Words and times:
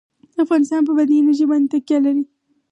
افغانستان 0.43 0.81
په 0.85 0.91
بادي 0.97 1.15
انرژي 1.21 1.45
باندې 1.49 1.67
تکیه 1.73 1.99
لري. 2.05 2.23